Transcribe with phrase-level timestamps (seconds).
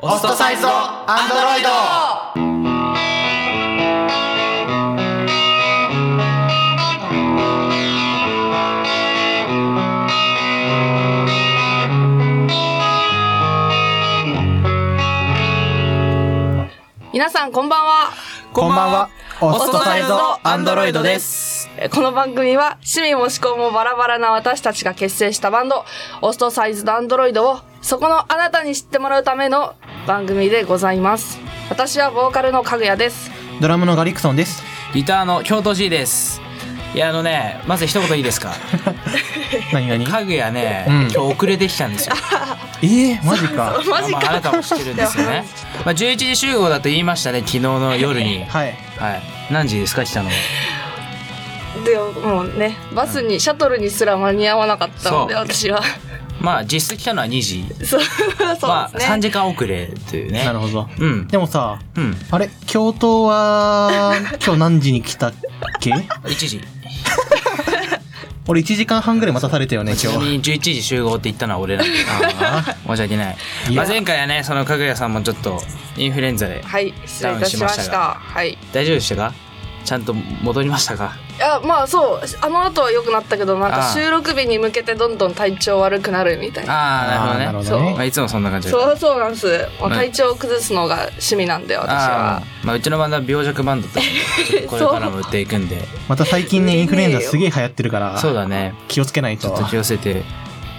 [0.00, 1.68] オストサイズドアンドロイド
[17.12, 18.10] 皆さんこんばんは。
[18.52, 19.10] こんばんは。
[19.40, 21.70] オストサイズドアンドロイドです。
[21.76, 25.84] えーこの番組は趣味も思考もバラバラな私たちが結成したバンド、
[26.20, 29.74] オストサイズドアンドロイドをそこのあなたに知ってもらうための
[30.06, 31.38] 番組でございます。
[31.68, 33.30] 私はボーカルのかぐやです。
[33.60, 34.62] ドラムのガリクソンです。
[34.94, 36.40] ギターの京都 G です。
[36.94, 38.54] いやあのねまず一言いいですか？
[39.74, 40.06] 何何？
[40.06, 42.14] 家具やね、うん今日遅れてきたんですよ。
[42.80, 43.76] えー、マジか。
[43.86, 44.50] マジまあ、あなか。
[44.50, 45.44] たも知ってるんですよね。
[45.84, 48.46] まあ11時集合だと言いましたね昨日の夜に。
[48.46, 48.74] はい。
[48.98, 49.22] はい。
[49.50, 50.30] 何時ですか来たの？
[51.84, 55.82] でもうね、バスに、シャトルにすら間に合わなかったので、私は。
[56.40, 57.64] まあ実質来たのは2時。
[57.86, 58.08] そう、です
[58.66, 59.14] ね。
[59.14, 60.44] 3時間遅れというね。
[60.44, 60.88] なるほど。
[60.98, 61.26] うん。
[61.28, 62.16] でもさ、うん。
[62.30, 65.32] あれ京都は、 今日何時に来たっ
[65.80, 66.60] け？1時。
[68.46, 70.06] 俺1時間半ぐらい待たされたよね、今日。
[70.08, 71.92] ちなみに11時集合って言ったのは俺なんで。
[72.44, 73.36] あ申し訳ない。
[73.72, 75.62] まあ前回はねそのかぐやさんもちょっと
[75.96, 78.58] インフルエンザではい、失礼いたしましたはい。
[78.72, 79.32] 大丈夫でしたか？
[79.84, 81.12] ちゃんと戻りましたか？
[81.36, 83.92] いや、まあそう、あの後は良くなったけど、なんかああ。
[83.92, 86.72] 収録日に向けてどんどん体調悪くなるみたいな。
[86.74, 87.46] ああなるほどね。
[87.46, 87.82] なるほどそう。
[87.82, 89.46] ねまあ、いつもそんな感じだそうそうなんです。
[89.80, 91.94] もううん体調を崩すのが趣味なんで、私あ。
[91.94, 92.36] は。
[92.36, 92.42] あ。
[92.62, 94.00] まあうちのバンドは病弱バンドと
[94.68, 95.82] これからも売っていくんで。
[96.08, 98.74] また最近ね、インフルエンザすげえ流行ってるから、そうだね。
[98.88, 99.48] 気をつけないと。
[99.48, 99.58] ちょっ。
[99.58, 100.22] と気をつけて、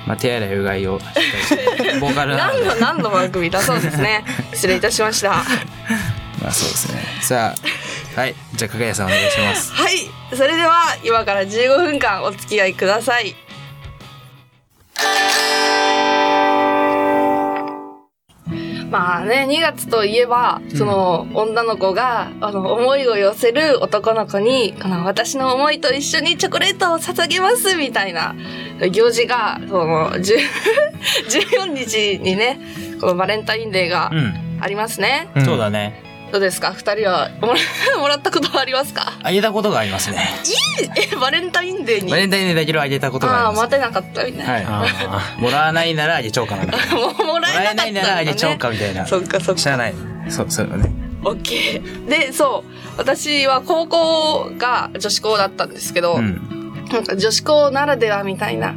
[0.08, 1.26] まあ、手洗いうがいをしっかり
[1.88, 4.24] してボーカルなので何の何の番組だそうですね。
[4.54, 5.32] 失礼いたしました。
[5.32, 5.44] は
[6.42, 7.04] まあそうですね。
[7.22, 7.56] さあ
[8.16, 10.36] はいじゃあかがやさんお願いしますい。
[10.36, 13.36] それでは、今から15分間お付き合いください。
[18.90, 28.36] まあね、2月といえば、その、女の子が、あの、思いを寄せる男の子に、この、私の思いと一緒にチョコレートを捧げます、みたいな、
[28.92, 30.38] 行事が、その、10
[31.56, 32.60] 14日にね、
[33.02, 35.28] このバレンタインデーがうん、ありますね。
[35.38, 36.05] んそうだね
[36.36, 36.74] どうですか？
[36.74, 37.56] 二人はもら
[37.98, 39.14] もらったことはありますか？
[39.24, 40.18] あげたことがありますね
[41.12, 42.12] え、バレンタインデーに？
[42.12, 44.80] バレンタインデーだけどあげたことがああ、あります待てなかったみたいな。
[44.80, 47.86] はいあもらわないならあげちゃおうかなみたいな もらえなかったんだ、ね。
[47.86, 49.62] らえないならあげちゃおうかみたいなそっかそっか。
[49.62, 49.94] 知らない
[50.30, 50.92] そうそうだね
[51.24, 52.10] オッケー。
[52.10, 52.72] で、そう。
[52.98, 56.52] 私は高校が女子校だったんですけど、うん
[56.92, 58.74] なんか女子校ならではみたいな。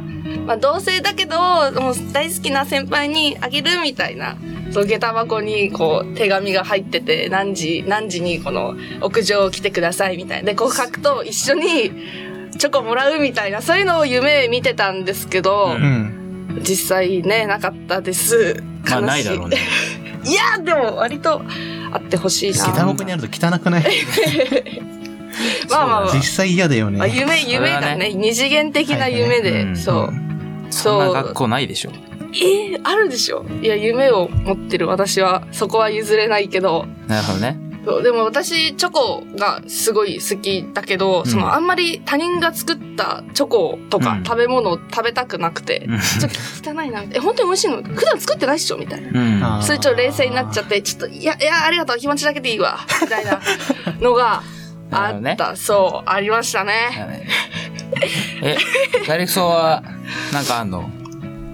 [0.47, 4.35] まあ同性だけど、もう大好きな先輩にあげるみたいな。
[4.71, 10.47] そう、下駄箱にこう手紙が入ってて、何時、何時にこの屋上来てくださいみたいな。
[10.51, 11.91] で、こう書くと一緒に
[12.57, 16.61] チョコもらうみたいな、そういうのを夢見てたんですけど、うんうん。
[16.63, 18.61] 実際ね、なかったです。
[18.89, 19.57] まあ悲しないだろうね
[20.25, 21.41] いや、でも割と
[21.91, 22.57] あってほしいな。
[22.57, 23.83] 下駄箱にあると汚くない？
[25.69, 27.13] まあまあまあ実際嫌だよまあ、ね。
[27.15, 30.13] 夢、夢がね、二次元的な夢で、はいはいねうんそう。
[30.71, 31.91] そんな学校ないでしょ
[32.33, 33.45] えー、あるでしょ。
[33.61, 37.57] いや、夢を持ってる私は、そこは譲れないけど、なるほどね。
[37.85, 44.23] そうでも私、チョコがすごい好きだけど、その、あんまり他人が作ったチョコとかうん。
[44.23, 45.99] 食べ物を食べたくなくて、うん。
[45.99, 47.03] ちょっと汚いな。
[47.11, 47.81] え、本当に美味しいの？
[47.81, 48.77] 普段作ってないっしょ？
[48.77, 49.61] みたいな。
[49.63, 53.39] それちょっと冷静になっちゃって、ちょっと、いや、いや、ありがとう、気持ちだけでいいわ、 みたいな
[54.01, 54.43] のが
[54.91, 55.55] あった。
[55.55, 56.73] そう、ありましたね。
[58.43, 58.57] え
[59.07, 59.81] ガリクソは
[60.33, 60.89] なんかあんの？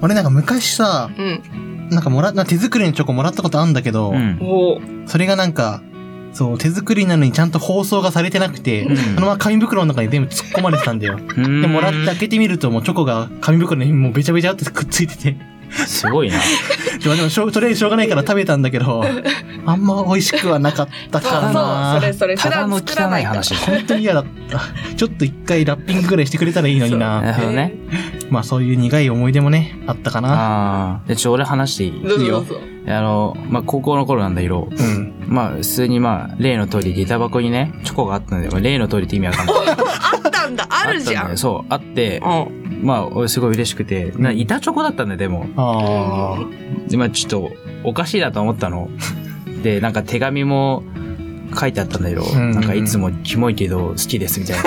[0.02, 1.90] 俺なんか昔さ、うん。
[1.90, 5.82] なんかもら、な手作りのチョコもらったことあんだけど、うんおそれがなんか、
[6.34, 11.18] そう、手作りなのにちゃんと包装がされてなくて、うんそのまま紙袋の中に全部突っ込まれてたんだよ。
[11.18, 15.55] で、もらって開けてみるともうチョコが紙袋にもうべちゃべちゃってくっついてて。
[15.88, 16.38] すごいな
[17.04, 19.04] でもでもしょう、とりあえずしょうがないから食べたんだけど、
[19.66, 21.92] あんま美味しくはなかったそうかな。
[21.94, 22.36] そう、それそれ。
[22.36, 24.62] 普ただの汚い話本当に嫌だった。
[24.96, 27.34] ちょっと一回ラッピングぐらいしてくれたらいいのになるな。
[27.34, 27.74] ほどね
[28.30, 30.30] まあそういう苦い思い出もね、あったかな。
[30.34, 32.02] ああでちょ俺話していい？
[32.08, 32.60] どうぞどうぞ。
[32.88, 35.14] あのまあ高校の頃なんだけどうん。
[35.28, 41.16] まあ普通にまあ例の通り下駄箱にねチョコがあったんだよ例の通りって意味わかんないあっ たんだ、あるじゃん。
[41.18, 42.82] あっただよそうあってうん。
[42.86, 46.38] まあ俺すごい嬉しくてな板チョコだったんだよでもあ
[46.88, 47.52] でまあちょっと
[47.84, 48.90] おかしいなと思ったの
[49.64, 50.84] でなんか手紙も
[51.58, 54.64] 書いてあったんだけど、うんなんかいつもキモいけど好きですみたいな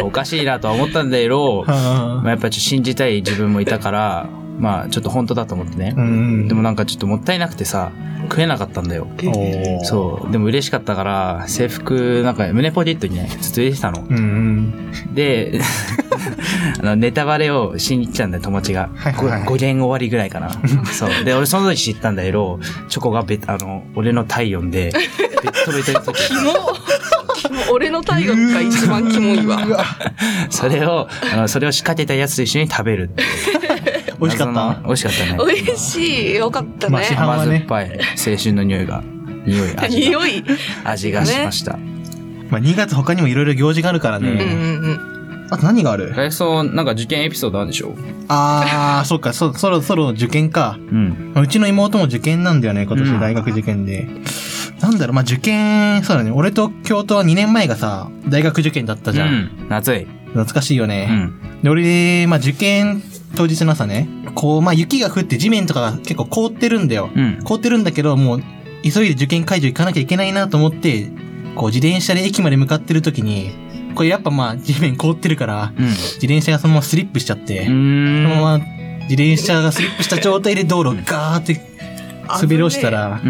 [0.04, 4.28] おかしいなとは思ったんだけどあ。、まあ、やっぱちょっと信じたい自分もいたから、
[4.58, 6.00] まあちょっと本当だと思ってねう。
[6.02, 6.48] ん。
[6.48, 7.90] でもなんかちょっともったいなくてさ、
[8.28, 9.06] 食えなかったんだよ。
[9.26, 10.32] おそう。
[10.32, 14.02] でも嬉しかったから、制服、なんか胸ポケットにね、ずっと入れてたの。
[14.02, 15.14] うんうん。
[15.14, 15.60] で、
[16.80, 18.88] あの、ネタバレをしに行っちゃうんだよ、友達が。
[18.94, 20.50] はいはいはい5限終わりぐらいかな。
[20.92, 21.24] そう。
[21.24, 26.52] で、俺その時知ったんだけど、チョコがべ、あの、俺の体温で、ベッドベトに時キモ
[27.34, 29.58] キモ俺の体温が一番キモいわ。
[30.50, 33.10] それを、あの、それを仕掛けたやつと一緒に食べる。
[34.24, 34.80] 美味しかった？
[34.86, 35.54] 美味しかったね。
[35.54, 36.34] 美味しい。
[36.36, 37.14] よかったねまあ市。
[37.14, 38.00] 販はね甘酸っぱい
[38.30, 39.02] 青春の匂いが、
[39.46, 40.44] 匂い、味が、匂い。
[40.84, 41.76] 味がしました。
[42.50, 44.30] まあ2月他にもいろいろ行事があるからね。
[44.30, 45.48] うんうんうんうん。
[45.50, 46.12] あと何がある？
[46.14, 47.94] 林さん、なんか受験エピソードあるでしょ？
[48.28, 50.76] あー、そっか、そ、そろそろ受験か。
[50.78, 51.32] うん。
[51.34, 54.08] まあうちの妹も受験なんだよね、今うん年大学受験で。
[54.80, 56.30] なんだろう、まあ受験、そうだね。
[56.30, 59.28] 俺と京都は2年前がさ、大学受験だったじゃん。
[59.28, 59.66] うん。
[59.68, 60.06] 夏い。
[60.32, 61.06] 懐かしいようね。
[61.06, 61.60] ん。
[61.62, 63.02] で、俺、まあ受験
[63.34, 67.10] 当日の朝ね、こう、まあ雪が降って地面とかが結構凍ってるんだよ。
[67.14, 67.38] うん。
[67.44, 68.42] 凍ってるんだけど、もう、
[68.82, 71.10] 急いで受験会場行かなきゃいけないなと思って、
[71.54, 73.50] こう自転車で駅まで向かってる時に、
[73.94, 75.86] これやっぱまあ 地面凍ってるから、うん。
[75.86, 78.24] 自転車がそのままスリップしちゃって、うそのん。
[78.24, 78.58] まま
[79.02, 81.60] 自転車がスリップした状態で道路ガーって
[82.40, 83.20] 滑り落ちたら。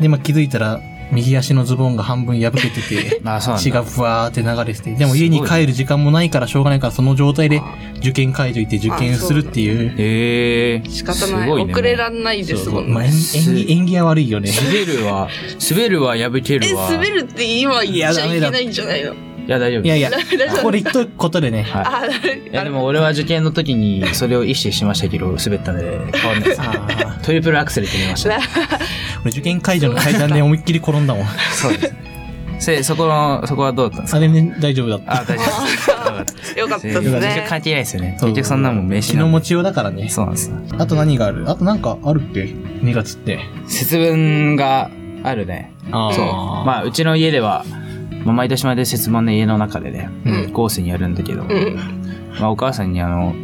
[0.00, 0.80] で、まあ気づいたら、
[1.12, 3.80] 右足のズボンが半分破けてて、 あ、そうなん血だ。
[3.80, 7.62] がふわーって流れてて、でも家に帰る時間もないからしょうがないからその状態で
[7.98, 9.94] 受験会場行って受験するっていう。
[9.96, 10.88] へえ。
[10.88, 11.40] 仕方ない。
[11.42, 13.10] すごいね遅れらんないですもんまあ、ね。
[13.34, 14.50] 演演技、演技は悪いよね。
[14.64, 15.28] 滑るは、
[15.70, 16.90] 滑るは破けえ、るは。
[16.90, 19.25] 滑るって今い言っちゃいけないんじゃないの？
[19.46, 19.82] いや、大丈夫。
[19.84, 20.10] いやいや、
[20.56, 21.62] ここで言っとくことでね。
[21.62, 22.38] はあ、い。
[22.50, 26.60] いや、でも俺は受験の時にそれを意識しましたけど、滑ったので変わんないです。
[26.62, 28.30] あトリプルアクセルってみました。
[28.30, 28.38] ー
[29.22, 31.26] 俺受験会場の階段で思いっきり転んだもん。
[31.52, 31.94] そうです。
[32.58, 34.16] せ、そこの、そこはどうだったんですか？
[34.16, 35.12] あれね、大丈夫だった。
[35.20, 36.58] あ、大丈夫です。
[36.58, 37.46] よかったです結局ね。
[37.48, 38.16] 関係ないですよね。
[38.18, 40.08] そう結局そんなもん名刺の持ちようだからね。
[40.08, 40.50] そうなんです。
[40.78, 41.44] あと何がある？
[41.48, 42.40] あとなんかあるっけ
[42.82, 43.38] ?2 月って。
[43.68, 44.90] 節分が
[45.22, 45.70] あるね。
[45.92, 46.24] あそう。
[46.66, 47.64] まあ、うちの家では、
[48.26, 51.76] まあ、毎年毎年節分の家の中でね、うんにやるんだけど、うん。
[52.40, 53.34] まあ、お母さんにあの、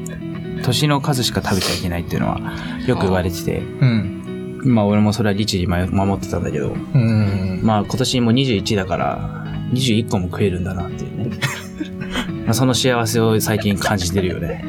[0.64, 2.40] 年の数しか食べちゃいけないっていうのは
[2.86, 4.60] よく言われてて、うん。
[4.64, 7.60] まあ俺もそれは律儀守ってたんだけど、うん。
[7.62, 11.38] まあ今年も21だから、21個も食えるんだなっていうね。
[12.44, 14.64] まあその幸せを最近感じてるよね。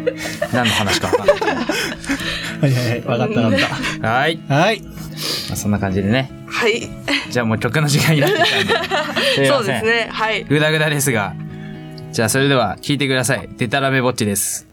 [0.54, 1.54] 何の話かわかんないけは
[2.68, 3.04] いはいはい。
[3.06, 3.60] わかったわかっ
[4.00, 4.08] ど。
[4.08, 4.38] はい。
[4.38, 4.54] た。
[4.54, 4.82] はい。
[4.82, 4.90] ま
[5.54, 6.43] あ、そんな感じでね。
[6.64, 6.90] はい。
[7.30, 8.68] じゃあもう曲の時間になってきたん
[9.38, 9.46] で。
[9.52, 10.08] そうですね。
[10.10, 10.46] はい。
[10.46, 11.34] ぐだぐだですが。
[12.14, 13.50] じゃあそれでは聴いてください。
[13.58, 14.73] デタラメぼっちです。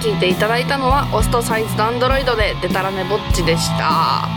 [0.00, 4.28] 聞いていただいたのはオストサイズドアンドロイドでデタラメぼっちでした。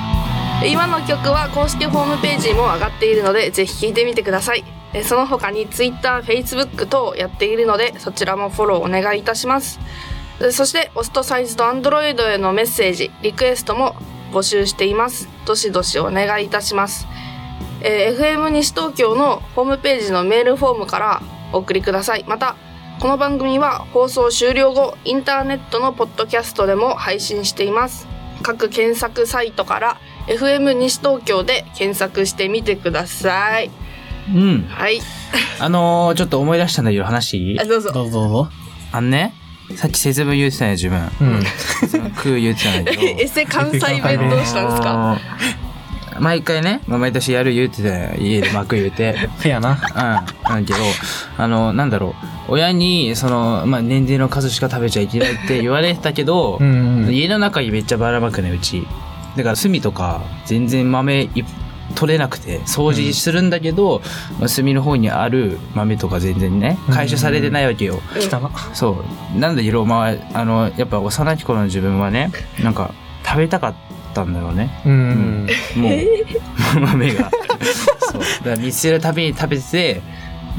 [0.65, 4.63] 今の曲は公式ホームページにも上がっているのでぜひ聴いてみてください。
[5.03, 9.79] その他に Twitter、Facebook 等やっているのでそちらもフォローお願いいたします。
[10.51, 13.95] そしてオストサイズドアンドロイドへのメッセージリクエストも
[14.31, 15.29] 募集しています。
[15.45, 17.07] どしどしお願いいたします。
[17.81, 21.21] えー FM 西東京のホームページのメールフォームから
[21.53, 22.25] お送りください。
[22.27, 22.55] また
[23.01, 28.07] この番組は放送終了後インターネットのポッドキャストでも配信しています
[28.43, 33.71] 各検索サイトから FM 西東京で検索してみてください
[34.33, 34.61] うん。
[34.69, 34.99] はい
[35.59, 37.59] あのー、ちょっと思い出したんだけど話いい？
[37.59, 38.49] あどうぞどうぞどうぞ。
[38.91, 39.33] あのね、
[39.75, 40.99] さっき節分言ってたよ、自分。
[40.99, 41.43] うん。
[41.43, 43.03] 節分食う言ってたんだけど。
[43.21, 44.89] エセ関西弁どうしたんですか？
[44.89, 45.70] あのー
[46.19, 49.13] 毎回ね、まあ毎年やる言ってたよ家で幕言うて。
[49.13, 49.71] フェアな。
[49.71, 50.49] うん。
[50.49, 50.79] なんだけど、
[51.37, 52.15] あの、なんだろ
[52.47, 52.53] う。
[52.53, 57.13] 親に、その、まあ、年齢の数しか食べちゃいけないって言われてたけど、うんうん。
[57.13, 58.87] 家の中にめっちゃばらまくね、うち。
[59.37, 61.29] だから炭とか、全然豆い
[61.95, 64.01] 取れなくて、掃除するんだけど、
[64.39, 68.01] まあ炭の方にある豆とか全然ね、回収されてないわけよ。
[68.15, 68.49] 汚な。
[68.73, 69.03] そ
[69.35, 69.39] う。
[69.39, 72.31] なんだけど、まあ、あの、やっぱ幼き頃の自分はね、
[72.63, 72.93] なんか、
[73.25, 73.91] 食べたかった
[74.23, 74.81] んだろうね。
[74.85, 75.47] うん。
[75.75, 75.91] もう、
[76.79, 77.31] 豆が。
[77.99, 78.21] そう。
[78.21, 80.01] だから見つけるたびに食べてて、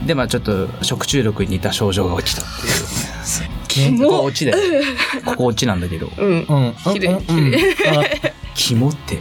[0.06, 2.73] で、まあちょっと食中毒に似た症状が起きたっていう。
[3.68, 4.82] キここ落ちだよ。
[5.25, 6.11] ここ落ちなんだけど。
[6.18, 6.42] うん。
[6.42, 6.75] うん。
[6.87, 6.92] うん。
[6.92, 7.12] きれい。
[7.12, 7.38] うん。
[7.38, 7.52] うん。
[7.52, 9.18] わかった肝って。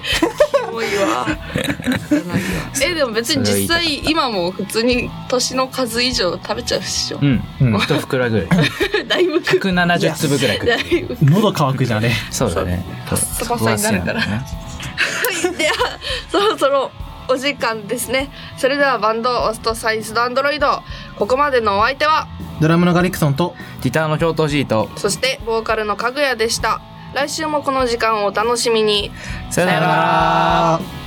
[0.81, 1.27] 多いわ
[2.83, 7.43] えでも別に実際今も普通に年の数以上食べちゃうっしょうん。
[7.61, 8.47] うん一袋ぐらい。
[9.07, 12.15] だいぶ食う170粒ぐらい食っ喉乾くじゃんね。
[12.31, 12.83] そうだね。
[13.07, 14.45] パッサパサになるからそこが好きなん
[15.25, 16.91] だよねではそろそろ
[17.27, 20.83] お時間ですねそれではバンドオストサイズドアンドロイド
[21.17, 22.27] ここまでのお相手は
[22.61, 24.87] ドラムのガリクソンと、ギターの京都ジート。
[24.95, 26.79] そしてボーカルのかぐやでした
[27.13, 29.11] 来週もこの時間をお楽しみに
[29.49, 31.00] さよなさよなら。